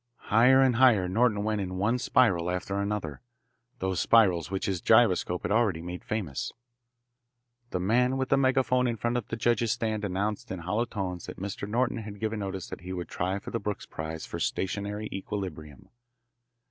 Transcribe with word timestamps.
Higher 0.33 0.63
and 0.63 0.77
higher 0.77 1.07
Norton 1.07 1.43
went 1.43 1.61
in 1.61 1.75
one 1.77 1.99
spiral 1.99 2.49
after 2.49 2.73
another, 2.79 3.21
those 3.77 3.99
spirals 3.99 4.49
which 4.49 4.65
his 4.65 4.81
gyroscope 4.81 5.43
had 5.43 5.51
already 5.51 5.83
made 5.83 6.03
famous. 6.03 6.51
The 7.69 7.79
man 7.79 8.17
with 8.17 8.29
the 8.29 8.35
megaphone 8.37 8.87
in 8.87 8.97
front 8.97 9.15
of 9.15 9.27
the 9.27 9.35
judge's 9.35 9.73
stand 9.73 10.03
announced 10.03 10.49
in 10.51 10.61
hollow 10.61 10.85
tones 10.85 11.27
that 11.27 11.37
Mr. 11.37 11.69
Norton 11.69 11.97
had 11.97 12.19
given 12.19 12.39
notice 12.39 12.67
that 12.69 12.81
he 12.81 12.93
would 12.93 13.09
try 13.09 13.37
for 13.37 13.51
the 13.51 13.59
Brooks 13.59 13.85
Prize 13.85 14.25
for 14.25 14.39
stationary 14.39 15.07
equilibrium. 15.13 15.89